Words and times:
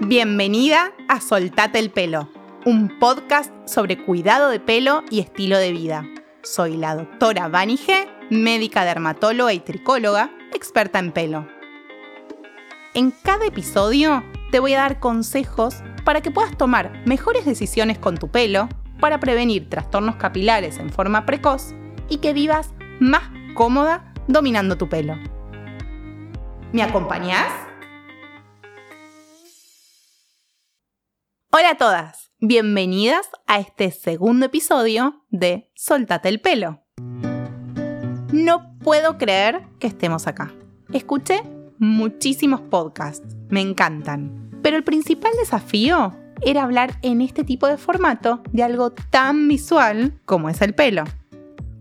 Bienvenida 0.00 0.92
a 1.06 1.20
Soltate 1.20 1.78
el 1.78 1.90
pelo, 1.90 2.30
un 2.64 2.98
podcast 2.98 3.52
sobre 3.68 4.02
cuidado 4.02 4.48
de 4.48 4.58
pelo 4.58 5.04
y 5.10 5.20
estilo 5.20 5.58
de 5.58 5.70
vida. 5.70 6.06
Soy 6.42 6.78
la 6.78 6.94
doctora 6.94 7.48
Vani 7.48 7.76
G, 7.76 8.08
médica 8.30 8.86
dermatóloga 8.86 9.52
y 9.52 9.60
tricóloga, 9.60 10.30
experta 10.54 10.98
en 10.98 11.12
pelo. 11.12 11.46
En 12.94 13.10
cada 13.10 13.44
episodio 13.44 14.24
te 14.50 14.60
voy 14.60 14.72
a 14.72 14.78
dar 14.78 14.98
consejos 14.98 15.82
para 16.04 16.22
que 16.22 16.30
puedas 16.30 16.56
tomar 16.56 17.02
mejores 17.04 17.44
decisiones 17.44 17.98
con 17.98 18.16
tu 18.16 18.28
pelo, 18.28 18.70
para 19.00 19.20
prevenir 19.20 19.68
trastornos 19.68 20.16
capilares 20.16 20.78
en 20.78 20.90
forma 20.90 21.26
precoz 21.26 21.74
y 22.08 22.16
que 22.16 22.32
vivas 22.32 22.72
más 22.98 23.24
cómoda 23.54 24.12
dominando 24.26 24.78
tu 24.78 24.88
pelo. 24.88 25.18
¿Me 26.72 26.82
acompañás? 26.82 27.67
Hola 31.50 31.70
a 31.70 31.76
todas, 31.78 32.30
bienvenidas 32.40 33.26
a 33.46 33.58
este 33.58 33.90
segundo 33.90 34.44
episodio 34.44 35.24
de 35.30 35.70
Soltate 35.74 36.28
el 36.28 36.42
pelo. 36.42 36.82
No 38.30 38.76
puedo 38.84 39.16
creer 39.16 39.62
que 39.78 39.86
estemos 39.86 40.26
acá. 40.26 40.52
Escuché 40.92 41.40
muchísimos 41.78 42.60
podcasts, 42.60 43.34
me 43.48 43.62
encantan, 43.62 44.50
pero 44.62 44.76
el 44.76 44.84
principal 44.84 45.32
desafío 45.40 46.14
era 46.42 46.64
hablar 46.64 46.98
en 47.00 47.22
este 47.22 47.44
tipo 47.44 47.66
de 47.66 47.78
formato 47.78 48.42
de 48.52 48.62
algo 48.62 48.92
tan 48.92 49.48
visual 49.48 50.20
como 50.26 50.50
es 50.50 50.60
el 50.60 50.74
pelo. 50.74 51.04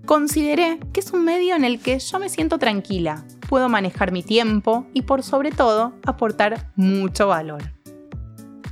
Consideré 0.05 0.80
que 0.94 1.02
es 1.02 1.11
un 1.11 1.25
medio 1.25 1.58
en 1.58 1.66
el 1.66 1.81
que 1.81 1.99
yo 1.99 2.20
me 2.20 2.30
siento 2.30 2.58
tranquila, 2.58 3.25
puedo 3.49 3.67
manejar 3.67 4.13
mi 4.13 4.23
tiempo 4.23 4.88
y 4.94 5.02
por 5.02 5.23
sobre 5.23 5.52
todo 5.52 5.91
aportar 6.05 6.72
mucho 6.77 7.27
valor. 7.27 7.77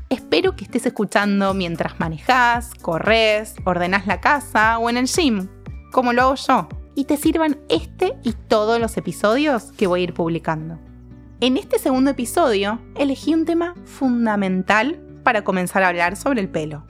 Espero 0.09 0.55
que 0.55 0.65
estés 0.65 0.85
escuchando 0.85 1.55
mientras 1.55 1.99
manejas, 1.99 2.75
corres, 2.75 3.55
ordenas 3.65 4.05
la 4.05 4.21
casa 4.21 4.77
o 4.77 4.89
en 4.89 4.97
el 4.97 5.07
gym, 5.07 5.47
como 5.91 6.13
lo 6.13 6.21
hago 6.21 6.35
yo, 6.35 6.69
y 6.93 7.05
te 7.05 7.17
sirvan 7.17 7.57
este 7.69 8.13
y 8.23 8.33
todos 8.33 8.79
los 8.79 8.97
episodios 8.97 9.71
que 9.71 9.87
voy 9.87 10.01
a 10.01 10.03
ir 10.03 10.13
publicando. 10.13 10.79
En 11.41 11.57
este 11.57 11.79
segundo 11.79 12.11
episodio 12.11 12.79
elegí 12.95 13.33
un 13.33 13.45
tema 13.45 13.73
fundamental 13.83 15.01
para 15.23 15.43
comenzar 15.43 15.81
a 15.81 15.87
hablar 15.87 16.15
sobre 16.15 16.39
el 16.39 16.49
pelo. 16.49 16.85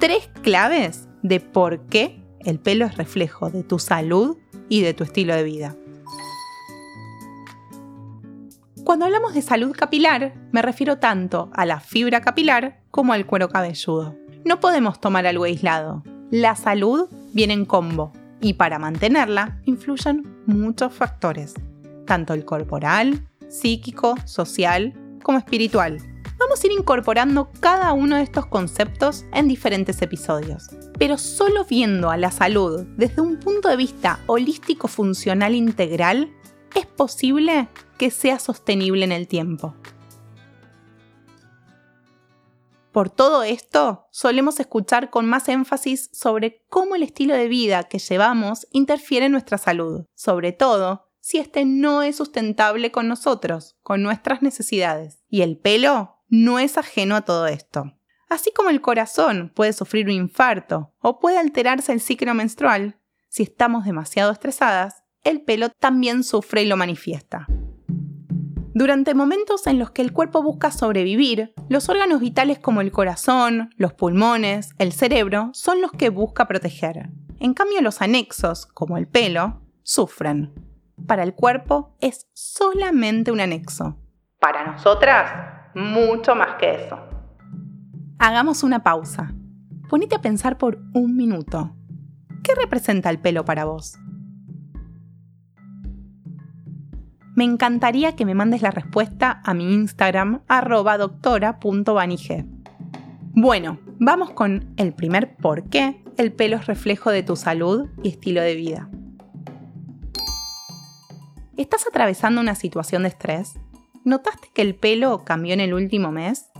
Tres 0.00 0.30
claves 0.42 1.06
de 1.22 1.40
por 1.40 1.86
qué 1.86 2.24
el 2.40 2.58
pelo 2.58 2.86
es 2.86 2.96
reflejo 2.96 3.50
de 3.50 3.62
tu 3.62 3.78
salud 3.78 4.38
y 4.70 4.80
de 4.80 4.94
tu 4.94 5.04
estilo 5.04 5.34
de 5.34 5.42
vida. 5.42 5.76
Cuando 8.88 9.04
hablamos 9.04 9.34
de 9.34 9.42
salud 9.42 9.76
capilar, 9.76 10.32
me 10.50 10.62
refiero 10.62 10.96
tanto 10.96 11.50
a 11.52 11.66
la 11.66 11.78
fibra 11.78 12.22
capilar 12.22 12.80
como 12.90 13.12
al 13.12 13.26
cuero 13.26 13.50
cabelludo. 13.50 14.16
No 14.46 14.60
podemos 14.60 14.98
tomar 14.98 15.26
algo 15.26 15.44
aislado. 15.44 16.02
La 16.30 16.56
salud 16.56 17.06
viene 17.34 17.52
en 17.52 17.66
combo 17.66 18.14
y 18.40 18.54
para 18.54 18.78
mantenerla 18.78 19.60
influyen 19.66 20.42
muchos 20.46 20.94
factores, 20.94 21.52
tanto 22.06 22.32
el 22.32 22.46
corporal, 22.46 23.28
psíquico, 23.50 24.14
social 24.24 24.94
como 25.22 25.36
espiritual. 25.36 25.98
Vamos 26.38 26.64
a 26.64 26.66
ir 26.66 26.72
incorporando 26.72 27.50
cada 27.60 27.92
uno 27.92 28.16
de 28.16 28.22
estos 28.22 28.46
conceptos 28.46 29.26
en 29.34 29.48
diferentes 29.48 30.00
episodios, 30.00 30.70
pero 30.98 31.18
solo 31.18 31.66
viendo 31.66 32.08
a 32.08 32.16
la 32.16 32.30
salud 32.30 32.86
desde 32.96 33.20
un 33.20 33.38
punto 33.38 33.68
de 33.68 33.76
vista 33.76 34.20
holístico 34.24 34.88
funcional 34.88 35.54
integral, 35.54 36.32
es 36.74 36.86
posible 36.86 37.68
que 37.98 38.10
sea 38.10 38.38
sostenible 38.38 39.04
en 39.04 39.12
el 39.12 39.28
tiempo. 39.28 39.74
Por 42.92 43.10
todo 43.10 43.42
esto, 43.42 44.08
solemos 44.10 44.58
escuchar 44.60 45.10
con 45.10 45.26
más 45.26 45.48
énfasis 45.48 46.10
sobre 46.12 46.64
cómo 46.68 46.94
el 46.94 47.02
estilo 47.02 47.34
de 47.34 47.46
vida 47.46 47.84
que 47.84 47.98
llevamos 47.98 48.66
interfiere 48.72 49.26
en 49.26 49.32
nuestra 49.32 49.58
salud, 49.58 50.06
sobre 50.14 50.52
todo 50.52 51.08
si 51.20 51.38
este 51.38 51.64
no 51.66 52.02
es 52.02 52.16
sustentable 52.16 52.90
con 52.90 53.06
nosotros, 53.06 53.76
con 53.82 54.02
nuestras 54.02 54.40
necesidades. 54.40 55.22
Y 55.28 55.42
el 55.42 55.58
pelo 55.58 56.16
no 56.28 56.58
es 56.58 56.78
ajeno 56.78 57.16
a 57.16 57.22
todo 57.22 57.46
esto. 57.46 57.92
Así 58.28 58.50
como 58.52 58.70
el 58.70 58.80
corazón 58.80 59.52
puede 59.54 59.72
sufrir 59.72 60.06
un 60.06 60.12
infarto 60.12 60.94
o 61.00 61.18
puede 61.18 61.38
alterarse 61.38 61.92
el 61.92 62.00
ciclo 62.00 62.34
menstrual, 62.34 62.98
si 63.28 63.42
estamos 63.42 63.84
demasiado 63.84 64.32
estresadas, 64.32 65.04
el 65.22 65.42
pelo 65.42 65.68
también 65.70 66.24
sufre 66.24 66.62
y 66.62 66.66
lo 66.66 66.76
manifiesta. 66.76 67.46
Durante 68.74 69.14
momentos 69.14 69.66
en 69.66 69.78
los 69.78 69.90
que 69.90 70.02
el 70.02 70.12
cuerpo 70.12 70.42
busca 70.42 70.70
sobrevivir, 70.70 71.52
los 71.68 71.88
órganos 71.88 72.20
vitales 72.20 72.58
como 72.58 72.80
el 72.80 72.92
corazón, 72.92 73.70
los 73.76 73.94
pulmones, 73.94 74.74
el 74.78 74.92
cerebro, 74.92 75.50
son 75.52 75.80
los 75.80 75.92
que 75.92 76.10
busca 76.10 76.46
proteger. 76.46 77.08
En 77.40 77.54
cambio, 77.54 77.80
los 77.80 78.02
anexos, 78.02 78.66
como 78.66 78.98
el 78.98 79.08
pelo, 79.08 79.62
sufren. 79.82 80.52
Para 81.06 81.22
el 81.22 81.34
cuerpo 81.34 81.96
es 82.00 82.28
solamente 82.34 83.32
un 83.32 83.40
anexo. 83.40 83.96
Para 84.40 84.66
nosotras, 84.66 85.70
mucho 85.74 86.34
más 86.34 86.56
que 86.58 86.74
eso. 86.74 86.98
Hagamos 88.18 88.62
una 88.62 88.82
pausa. 88.82 89.32
Ponete 89.88 90.16
a 90.16 90.20
pensar 90.20 90.58
por 90.58 90.78
un 90.92 91.16
minuto. 91.16 91.74
¿Qué 92.42 92.54
representa 92.54 93.10
el 93.10 93.20
pelo 93.20 93.44
para 93.44 93.64
vos? 93.64 93.96
Me 97.38 97.44
encantaría 97.44 98.16
que 98.16 98.24
me 98.24 98.34
mandes 98.34 98.62
la 98.62 98.72
respuesta 98.72 99.40
a 99.44 99.54
mi 99.54 99.72
Instagram 99.72 100.42
arroba 100.48 100.98
doctora.vanige. 100.98 102.44
Bueno, 103.32 103.78
vamos 104.00 104.30
con 104.30 104.74
el 104.76 104.92
primer 104.92 105.36
por 105.36 105.68
qué 105.70 106.02
el 106.16 106.32
pelo 106.32 106.56
es 106.56 106.66
reflejo 106.66 107.12
de 107.12 107.22
tu 107.22 107.36
salud 107.36 107.90
y 108.02 108.08
estilo 108.08 108.40
de 108.40 108.56
vida. 108.56 108.90
¿Estás 111.56 111.86
atravesando 111.86 112.40
una 112.40 112.56
situación 112.56 113.02
de 113.02 113.10
estrés? 113.10 113.54
¿Notaste 114.02 114.48
que 114.52 114.62
el 114.62 114.74
pelo 114.74 115.24
cambió 115.24 115.54
en 115.54 115.60
el 115.60 115.74
último 115.74 116.10
mes? 116.10 116.50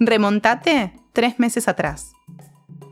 Remontate 0.00 0.94
tres 1.12 1.38
meses 1.38 1.68
atrás. 1.68 2.14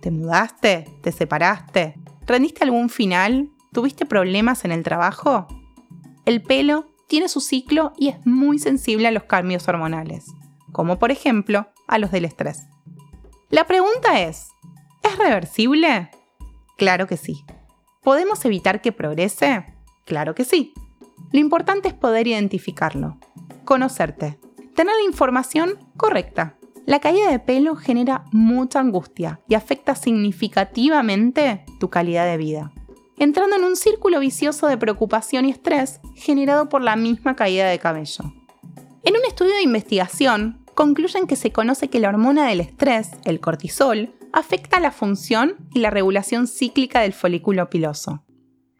¿Te 0.02 0.10
mudaste? 0.10 0.84
¿Te 1.00 1.12
separaste? 1.12 1.94
¿Rendiste 2.26 2.62
algún 2.62 2.90
final? 2.90 3.48
¿Tuviste 3.72 4.04
problemas 4.04 4.66
en 4.66 4.72
el 4.72 4.82
trabajo? 4.82 5.46
El 6.26 6.42
pelo 6.42 6.91
tiene 7.12 7.28
su 7.28 7.42
ciclo 7.42 7.92
y 7.98 8.08
es 8.08 8.16
muy 8.24 8.58
sensible 8.58 9.06
a 9.06 9.10
los 9.10 9.24
cambios 9.24 9.68
hormonales, 9.68 10.24
como 10.72 10.98
por 10.98 11.10
ejemplo 11.10 11.68
a 11.86 11.98
los 11.98 12.10
del 12.10 12.24
estrés. 12.24 12.62
La 13.50 13.66
pregunta 13.66 14.22
es, 14.22 14.48
¿es 15.02 15.18
reversible? 15.18 16.08
Claro 16.78 17.06
que 17.06 17.18
sí. 17.18 17.44
¿Podemos 18.02 18.42
evitar 18.46 18.80
que 18.80 18.92
progrese? 18.92 19.66
Claro 20.06 20.34
que 20.34 20.46
sí. 20.46 20.72
Lo 21.32 21.38
importante 21.38 21.88
es 21.88 21.92
poder 21.92 22.28
identificarlo 22.28 23.18
conocerte, 23.66 24.38
tener 24.74 24.94
la 24.96 25.04
información 25.04 25.86
correcta. 25.98 26.56
La 26.86 27.00
caída 27.00 27.30
de 27.30 27.40
pelo 27.40 27.76
genera 27.76 28.24
mucha 28.32 28.80
angustia 28.80 29.38
y 29.48 29.54
afecta 29.54 29.96
significativamente 29.96 31.66
tu 31.78 31.90
calidad 31.90 32.24
de 32.24 32.38
vida, 32.38 32.72
entrando 33.22 33.56
en 33.56 33.64
un 33.64 33.76
círculo 33.76 34.20
vicioso 34.20 34.66
de 34.66 34.76
preocupación 34.76 35.44
y 35.44 35.50
estrés 35.50 36.00
generado 36.14 36.68
por 36.68 36.82
la 36.82 36.96
misma 36.96 37.36
caída 37.36 37.68
de 37.68 37.78
cabello. 37.78 38.24
En 39.04 39.16
un 39.16 39.24
estudio 39.26 39.54
de 39.54 39.62
investigación, 39.62 40.64
concluyen 40.74 41.26
que 41.26 41.36
se 41.36 41.52
conoce 41.52 41.88
que 41.88 42.00
la 42.00 42.08
hormona 42.08 42.48
del 42.48 42.60
estrés, 42.60 43.10
el 43.24 43.40
cortisol, 43.40 44.14
afecta 44.32 44.80
la 44.80 44.90
función 44.90 45.56
y 45.72 45.80
la 45.80 45.90
regulación 45.90 46.46
cíclica 46.46 47.00
del 47.00 47.12
folículo 47.12 47.68
piloso. 47.68 48.24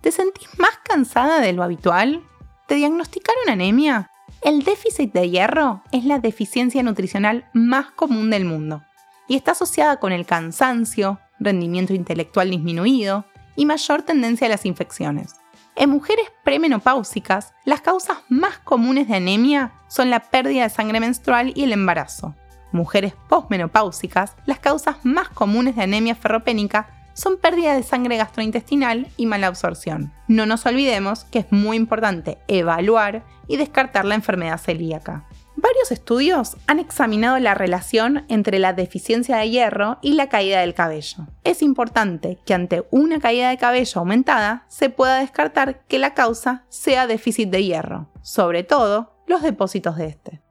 ¿Te 0.02 0.12
sentís 0.12 0.48
más 0.58 0.78
cansada 0.84 1.40
de 1.40 1.54
lo 1.54 1.64
habitual? 1.64 2.24
¿Te 2.68 2.76
diagnosticaron 2.76 3.50
anemia? 3.50 4.10
El 4.42 4.64
déficit 4.64 5.14
de 5.14 5.30
hierro 5.30 5.84
es 5.92 6.04
la 6.04 6.20
deficiencia 6.20 6.84
nutricional 6.84 7.50
más 7.54 7.92
común 7.92 8.30
del 8.30 8.46
mundo 8.46 8.84
y 9.28 9.36
está 9.36 9.52
asociada 9.52 9.98
con 9.98 10.12
el 10.12 10.26
cansancio, 10.26 11.20
rendimiento 11.40 11.94
intelectual 11.94 12.50
disminuido, 12.50 13.26
y 13.56 13.66
mayor 13.66 14.02
tendencia 14.02 14.48
a 14.48 14.50
las 14.50 14.66
infecciones. 14.66 15.36
En 15.76 15.90
mujeres 15.90 16.26
premenopáusicas, 16.44 17.54
las 17.66 17.82
causas 17.82 18.18
más 18.30 18.60
comunes 18.60 19.08
de 19.08 19.16
anemia 19.16 19.74
son 19.88 20.12
la 20.12 20.20
pérdida 20.20 20.64
de 20.64 20.70
sangre 20.70 21.00
menstrual 21.00 21.52
y 21.56 21.64
el 21.64 21.72
embarazo. 21.72 22.36
Mujeres 22.72 23.14
postmenopáusicas, 23.28 24.36
las 24.46 24.60
causas 24.60 24.98
más 25.04 25.30
comunes 25.30 25.76
de 25.76 25.84
anemia 25.84 26.14
ferropénica 26.14 26.88
son 27.14 27.38
pérdida 27.38 27.76
de 27.76 27.84
sangre 27.84 28.18
gastrointestinal 28.18 29.08
y 29.18 29.26
mala 29.26 29.48
absorción. 29.48 30.12
No 30.28 30.46
nos 30.46 30.66
olvidemos 30.66 31.26
que 31.26 31.40
es 31.40 31.52
muy 31.52 31.78
importante 31.78 32.38
evaluar 32.48 33.24
y 33.48 33.58
descartar 33.58 34.06
la 34.06 34.16
enfermedad 34.16 34.60
celíaca. 34.60 35.26
Varios 35.64 35.94
estudios 35.94 36.58
han 36.68 36.80
examinado 36.80 37.40
la 37.40 37.54
relación 37.54 38.26
entre 38.28 38.60
la 38.60 38.74
deficiencia 38.74 39.38
de 39.38 39.50
hierro 39.50 39.98
y 40.02 40.12
la 40.12 40.28
caída 40.28 40.60
del 40.60 40.74
cabello. 40.74 41.26
Es 41.46 41.62
importante 41.62 42.38
que 42.46 42.54
ante 42.54 42.86
una 42.92 43.22
caída 43.22 43.50
de 43.50 43.58
cabello 43.58 44.02
aumentada 44.02 44.66
se 44.68 44.90
pueda 44.90 45.20
descartar 45.20 45.86
que 45.86 46.00
la 46.00 46.14
causa 46.14 46.66
sea 46.68 47.08
déficit 47.08 47.50
de 47.50 47.64
hierro, 47.64 48.12
sobre 48.22 48.66
todo 48.66 49.24
los 49.26 49.42
depósitos 49.42 49.96
de 49.96 50.08
este. 50.08 50.42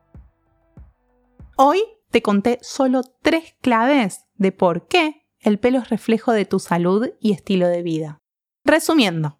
Hoy 1.56 1.82
te 2.11 2.23
conté 2.23 2.59
solo 2.62 3.03
tres 3.20 3.55
claves 3.61 4.25
de 4.37 4.50
por 4.50 4.88
qué 4.88 5.26
el 5.41 5.59
pelo 5.59 5.81
es 5.81 5.91
reflejo 5.91 6.32
de 6.32 6.47
tu 6.47 6.59
salud 6.59 7.11
y 7.20 7.32
estilo 7.32 7.69
de 7.69 7.82
vida. 7.82 8.19
Resumiendo, 8.64 9.38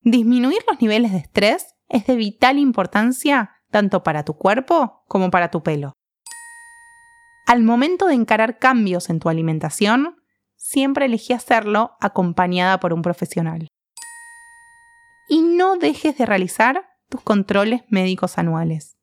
disminuir 0.00 0.60
los 0.66 0.80
niveles 0.80 1.12
de 1.12 1.18
estrés 1.18 1.74
es 1.90 2.06
de 2.06 2.16
vital 2.16 2.56
importancia 2.56 3.50
tanto 3.72 4.04
para 4.04 4.22
tu 4.22 4.34
cuerpo 4.34 5.02
como 5.08 5.30
para 5.32 5.50
tu 5.50 5.64
pelo. 5.64 5.94
Al 7.48 7.64
momento 7.64 8.06
de 8.06 8.14
encarar 8.14 8.60
cambios 8.60 9.10
en 9.10 9.18
tu 9.18 9.28
alimentación, 9.28 10.22
siempre 10.56 11.06
elegí 11.06 11.32
hacerlo 11.32 11.96
acompañada 12.00 12.78
por 12.78 12.92
un 12.92 13.02
profesional. 13.02 13.66
Y 15.28 15.42
no 15.42 15.76
dejes 15.76 16.16
de 16.16 16.26
realizar 16.26 16.84
tus 17.08 17.20
controles 17.22 17.82
médicos 17.88 18.38
anuales. 18.38 18.96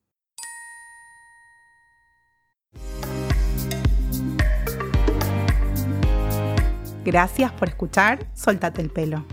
Gracias 7.03 7.51
por 7.53 7.69
escuchar 7.69 8.27
Soltate 8.35 8.81
el 8.81 8.91
pelo. 8.91 9.25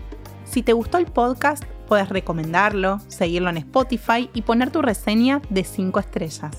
Si 0.45 0.63
te 0.63 0.73
gustó 0.73 0.97
el 0.97 1.05
podcast, 1.05 1.63
puedes 1.87 2.09
recomendarlo, 2.09 2.99
seguirlo 3.07 3.49
en 3.49 3.57
Spotify 3.57 4.29
y 4.33 4.43
poner 4.43 4.71
tu 4.71 4.81
reseña 4.81 5.41
de 5.49 5.63
5 5.63 5.99
estrellas. 5.99 6.51